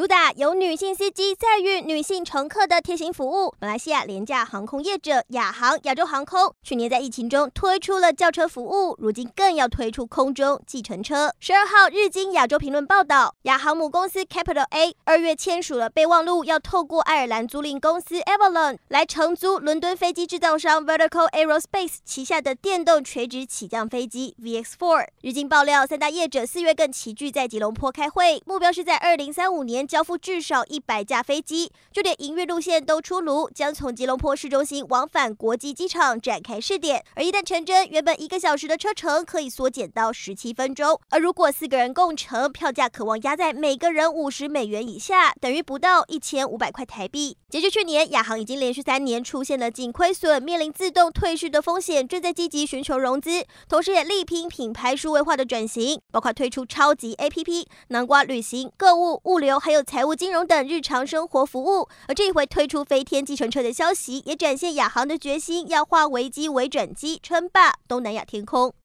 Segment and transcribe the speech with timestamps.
[0.00, 11.34] 主打由女性司机载运女性乘客的贴心服务，马来西亚廉价航空业者亚航亚洲航空去年在疫情中推出了轿车服务，如今更要推出空中计程车。
[11.38, 25.08] 十二号，日经亚洲评论报道，亚航母公司 Capital A 二月签署了备忘录，要透过爱尔兰租赁公司 Avalon 来承租伦敦飞机制造商 Vertical Aerospace 旗下的电动垂直起降飞机 VX4。
[25.20, 29.89] 日经爆料，三大业者四月更齐聚在吉隆坡开会，目标是在二零三五年。
[29.90, 37.04] 交付至少一百架飞机，就连营运路线都出炉，将从吉隆坡市中心往返国际机场展开试点。
[37.16, 41.00] 而一旦成真，原本一个小时的车程可以缩减到十七分钟。
[41.08, 47.36] 而如果四个人共乘，票价可望压在每个人五十美元以下，等于不到一千五百块台币。
[47.48, 68.74] 截至去年，亚航已经连续三年出现了净亏损，面临自动退市的风险，正在积极寻求融资，同时也力拼品牌数位化的转型，包括推出超级 APP、南瓜旅行、购物、物流，还有财务金融等日常生活服务，而这一回推出飞天计程车的消息，也展现亚航的决心，要化危机为转机，称霸东南亚天空。